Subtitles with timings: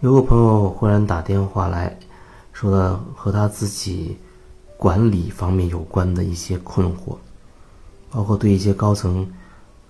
[0.00, 1.98] 有个朋友忽然打电话来，
[2.52, 4.16] 说的和他自己
[4.76, 7.16] 管理方面有关的一些困惑，
[8.08, 9.28] 包括对一些高层、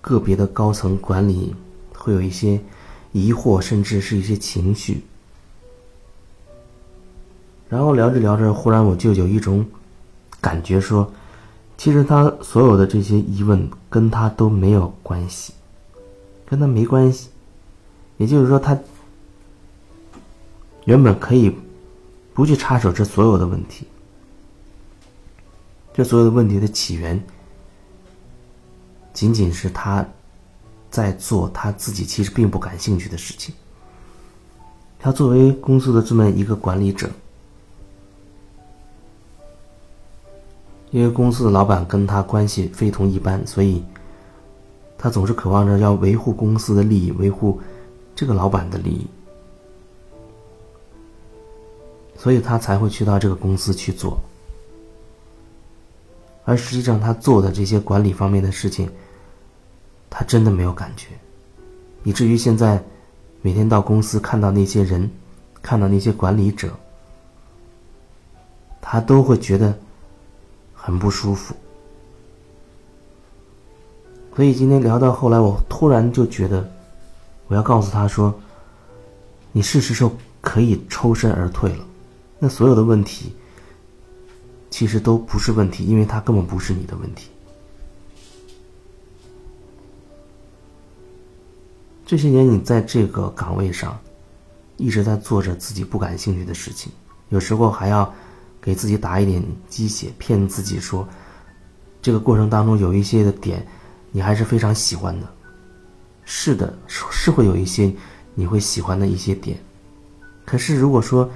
[0.01, 1.53] 个别的高层管理
[1.95, 2.59] 会有一些
[3.11, 5.03] 疑惑，甚至是一些情绪。
[7.69, 9.63] 然后聊着聊着，忽然我就有一种
[10.41, 11.07] 感觉，说，
[11.77, 15.53] 其实他所有的这些疑问跟他都没有关系，
[16.47, 17.29] 跟他没关系。
[18.17, 18.75] 也就是说，他。
[20.89, 21.55] 原本可以
[22.33, 23.85] 不去插手这所有的问题，
[25.93, 27.23] 这所有的问题的起源，
[29.13, 30.03] 仅仅是他
[30.89, 33.53] 在做他自己其实并不感兴趣的事情。
[34.97, 37.07] 他作为公司的这么一个管理者，
[40.89, 43.83] 因为公司的老板跟他关系非同一般，所以
[44.97, 47.61] 他总是渴望着要维护公司的利益，维护
[48.15, 49.05] 这个老板的利益。
[52.21, 54.19] 所以他才会去到这个公司去做，
[56.43, 58.91] 而实际上他做的这些管理方面的事情，
[60.09, 61.07] 他真的没有感觉，
[62.03, 62.83] 以至于现在
[63.41, 65.09] 每天到公司看到那些人，
[65.61, 66.77] 看到那些管理者，
[68.81, 69.73] 他都会觉得
[70.73, 71.55] 很不舒服。
[74.35, 76.69] 所以今天聊到后来，我突然就觉得，
[77.47, 78.37] 我要告诉他说
[79.53, 81.85] ：“你是时候可以抽身而退了。”
[82.39, 83.33] 那所有的问题，
[84.69, 87.29] 其实都不是问题，因为它根本不是你的问题。
[92.05, 93.99] 这些年你在这个岗位上，
[94.77, 96.91] 一直在做着自己不感兴趣的事情，
[97.27, 98.11] 有时候还要
[98.61, 101.07] 给自己打一点鸡血，骗自己说，
[102.01, 103.63] 这个过程当中有一些的点，
[104.11, 105.27] 你还是非常喜欢的。
[106.23, 107.93] 是的，是会有一些
[108.33, 109.59] 你会喜欢的一些点，
[110.45, 111.29] 可是如果说，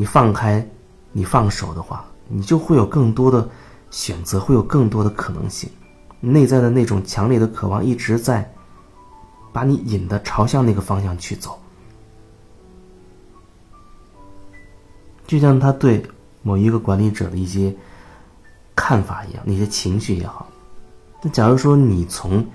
[0.00, 0.64] 你放开，
[1.10, 3.48] 你放手的话，你就会有更多的
[3.90, 5.68] 选择，会有更多的可能性。
[6.20, 8.48] 内在的那种强烈的渴望一直在
[9.52, 11.58] 把你引的朝向那个方向去走，
[15.26, 16.00] 就像他对
[16.42, 17.74] 某一个管理者的一些
[18.76, 20.46] 看法一样，那些情绪也好。
[21.20, 22.46] 那假如说你从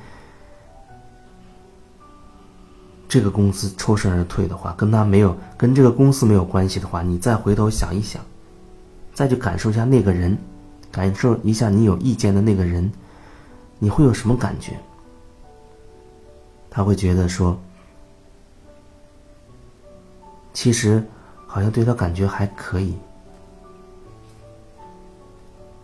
[3.13, 8.19] 这个公司抽身而退的话，跟他没有跟这个公司没有关系的话，你再回头想一想，
[9.13, 10.35] 再去感受一下那个人，
[10.91, 12.91] 感受一下你有意见的那个人，
[13.77, 14.75] 你会有什么感觉？
[16.71, 17.55] 他会觉得说，
[20.51, 21.03] 其实
[21.45, 22.95] 好像对他感觉还可以。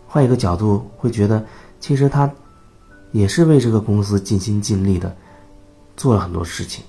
[0.08, 1.46] 换一个角度，会觉得
[1.78, 2.28] 其实他
[3.12, 5.16] 也是为这个公司尽心尽力的
[5.96, 6.84] 做了很多事情。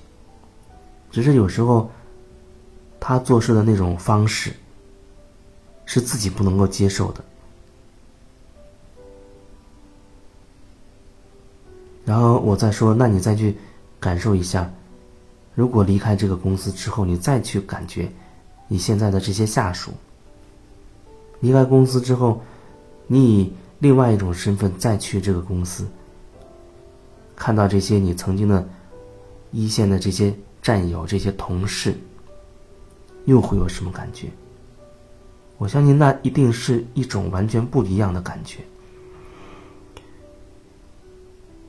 [1.12, 1.90] 只是有时候，
[2.98, 4.54] 他做事的那种方式，
[5.84, 7.22] 是自己不能够接受的。
[12.06, 13.58] 然后我再说，那你再去
[14.00, 14.72] 感受一下，
[15.54, 18.10] 如果离开这个公司之后，你再去感觉
[18.66, 19.92] 你现在的这些下属，
[21.40, 22.40] 离开公司之后，
[23.06, 25.86] 你以另外一种身份再去这个公司，
[27.36, 28.66] 看到这些你曾经的
[29.50, 30.34] 一线的这些。
[30.62, 31.94] 战友这些同事，
[33.24, 34.28] 又会有什么感觉？
[35.58, 38.60] 我相信那一定是一种完全不一样的感觉。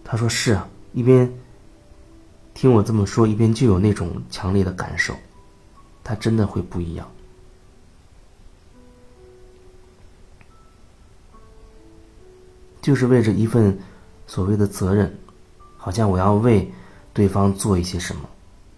[0.04, 1.32] 他说：“是啊，一边
[2.54, 5.16] 听我这么说，一边就有那种强烈的感受，
[6.04, 7.12] 他真的会不一样，
[12.82, 13.78] 就是为着一份
[14.28, 15.16] 所谓的责任，
[15.78, 16.72] 好像我要为
[17.12, 18.30] 对方做一些什么。”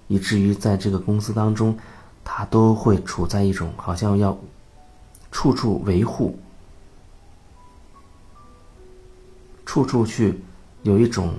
[0.07, 1.77] 以至于在这个公司当中，
[2.23, 4.37] 他都会处在一种好像要
[5.31, 6.37] 处处维护、
[9.65, 10.39] 处处去
[10.83, 11.33] 有一种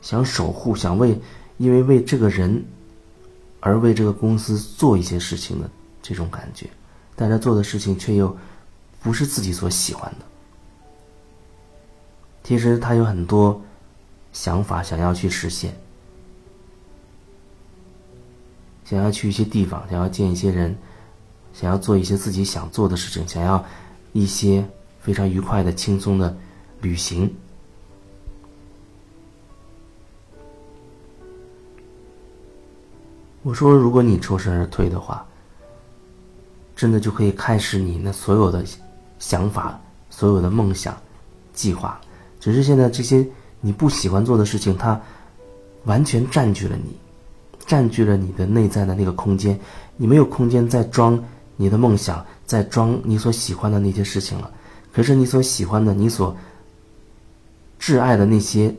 [0.00, 1.20] 想守护、想为
[1.58, 2.64] 因为为这个人
[3.60, 5.70] 而为这个公司做一些事情的
[6.00, 6.68] 这种感觉，
[7.14, 8.36] 但他做的事情却又
[9.02, 10.26] 不是自己所喜欢的。
[12.44, 13.60] 其实他有很多
[14.32, 15.76] 想法想要去实现。
[18.84, 20.76] 想要去一些地方，想要见一些人，
[21.52, 23.64] 想要做一些自己想做的事情，想要
[24.12, 24.64] 一些
[25.00, 26.36] 非常愉快的、轻松的
[26.80, 27.32] 旅行。
[33.42, 35.26] 我说，如果你抽身而退的话，
[36.76, 38.64] 真的就可以开始你那所有的
[39.18, 39.80] 想法、
[40.10, 40.96] 所有的梦想、
[41.52, 42.00] 计划。
[42.38, 43.26] 只是现在这些
[43.60, 45.00] 你不喜欢做的事情，它
[45.84, 46.96] 完全占据了你。
[47.66, 49.58] 占据了你的内在的那个空间，
[49.96, 51.22] 你没有空间再装
[51.56, 54.50] 你的梦想，再装你所喜欢的那些事情了。
[54.92, 56.36] 可是你所喜欢的、你所
[57.80, 58.74] 挚爱的那些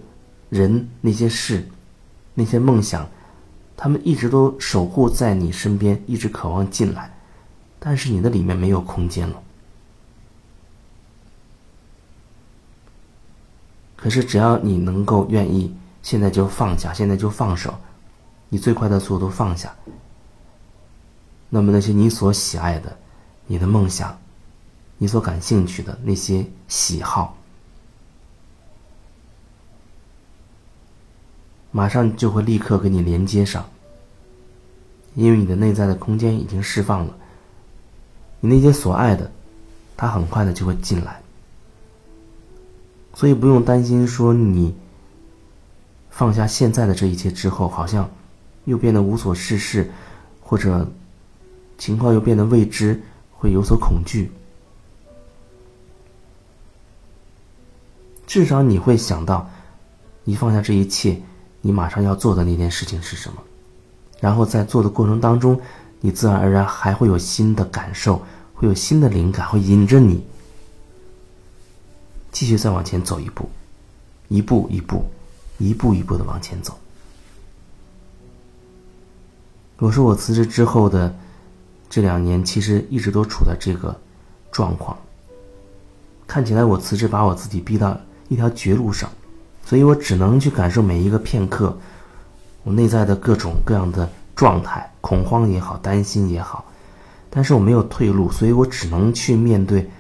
[0.50, 1.68] 人、那些事、
[2.34, 3.10] 那些梦想，
[3.76, 7.12] 他们一直都守护在你身边，一直渴望进来，
[7.80, 9.42] 但是你的里面没有空间了。
[13.96, 17.74] 可是只要你能够愿意，现在就放下，现在就放手，
[18.54, 19.76] 以最快的速度放下，
[21.50, 22.96] 那么那些你所喜爱的、
[23.48, 24.16] 你的梦想、
[25.00, 27.36] 你所感兴趣的那些喜好，
[31.72, 33.68] 马上就会立刻给你连接上，
[35.16, 37.18] 因为你的内在的空间已经释放了，
[38.40, 39.32] 你那些所爱的，
[39.98, 41.20] 它很快的就会进来。
[43.16, 44.76] 所以不用担心，说你
[46.12, 48.08] 放下现在的这一切之后，好像
[48.66, 49.92] 又变得无所事事，
[50.42, 50.88] 或者
[51.78, 53.02] 情况又变得未知，
[53.32, 54.32] 会有所恐惧。
[58.26, 59.50] 至少你会想到，
[60.24, 61.22] 你放下这一切，
[61.62, 63.44] 你马上要做的那件事情是什么，
[64.20, 65.60] 然后在做的过程当中，
[66.00, 70.26] 你自然而然还会有新的感受，会有新的灵感，会引着你。
[72.32, 73.48] 继续再往前走一步，
[74.30, 75.06] 一步一步，
[75.60, 76.76] 一步一步的往前走。
[79.84, 81.14] 我说我辞职之后的
[81.90, 83.94] 这两年，其实一直都处在这个
[84.50, 84.98] 状况。
[86.26, 88.00] 看起来我辞职把我自己逼到
[88.30, 89.10] 一条绝路上，
[89.66, 91.78] 所以我只能去感受每一个片刻，
[92.64, 96.64] 我内在的各种各样的状态，恐慌也好，担心也好，
[97.30, 99.92] 但是我没有退路，所以我只能去面对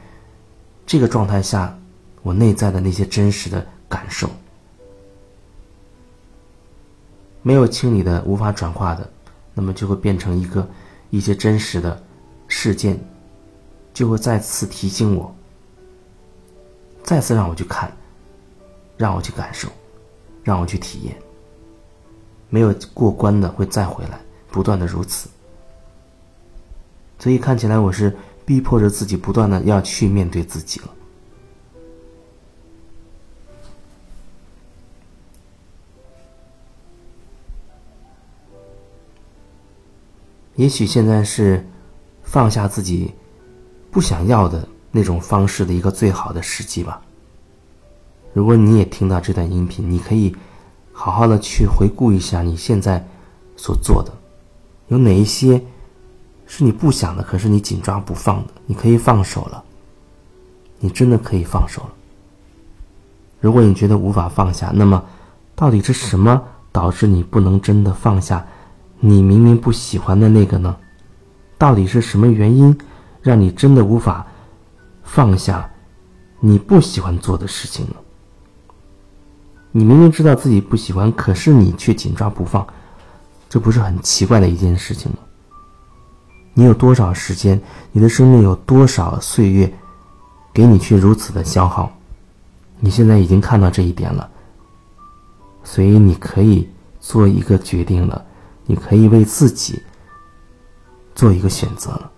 [0.87, 1.77] 这个状态下。
[2.21, 4.29] 我内在的那些真实的感受，
[7.41, 9.09] 没有清理的、无法转化的，
[9.53, 10.67] 那么就会变成一个
[11.09, 12.01] 一些真实的
[12.47, 12.99] 事件，
[13.93, 15.33] 就会再次提醒我，
[17.03, 17.91] 再次让我去看，
[18.97, 19.67] 让我去感受，
[20.43, 21.15] 让我去体验。
[22.49, 24.19] 没有过关的会再回来，
[24.51, 25.29] 不断的如此。
[27.19, 28.15] 所以看起来我是
[28.45, 30.89] 逼迫着自己，不断的要去面对自己了。
[40.63, 41.67] 也许现在是
[42.23, 43.13] 放下自己
[43.91, 47.01] 不想要的那种方式的一个最好的时机吧。
[48.31, 50.33] 如果你也听到这段音频，你可以
[50.93, 53.05] 好好的去回顾一下你现在
[53.57, 54.13] 所做的，
[54.87, 55.61] 有哪一些
[56.45, 59.61] 是你不想的，可是你紧抓不放的，你可以放手了。
[60.79, 61.93] 你真的可以放手了。
[63.41, 65.03] 如果你觉得无法放下，那么
[65.55, 68.47] 到底是什么导致你不能真的放下？
[69.05, 70.73] 你明明不喜欢的那个呢？
[71.57, 72.77] 到底是什么原因，
[73.21, 74.25] 让你真的无法
[75.03, 75.69] 放下
[76.39, 77.95] 你不喜欢做的事情呢？
[79.73, 82.65] 你明明知道自己不喜欢，可是你却紧抓不放，
[83.49, 85.17] 这不是很奇怪的一件事情吗？
[86.53, 87.61] 你有多少时间？
[87.91, 89.73] 你的生命有多少岁月，
[90.53, 91.91] 给你去如此的消耗？
[92.79, 94.29] 你现在已经看到这一点了，
[95.61, 96.69] 所以你可以
[97.01, 98.25] 做一个决定了。
[98.65, 99.81] 你可以为自己
[101.13, 102.09] 做一个选择。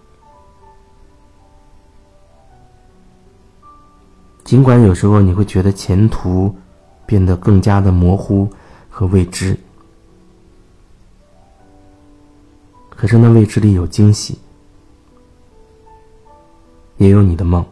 [4.43, 6.55] 尽管有时候你会觉得前途
[7.05, 8.47] 变得更加的模糊
[8.89, 9.57] 和未知，
[12.91, 14.37] 可是那未知里有惊喜，
[16.97, 17.65] 也有你的梦。